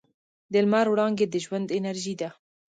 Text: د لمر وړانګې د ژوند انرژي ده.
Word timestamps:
د 0.51 0.53
لمر 0.63 0.85
وړانګې 0.89 1.25
د 1.29 1.35
ژوند 1.45 1.67
انرژي 1.79 2.13
ده. 2.21 2.29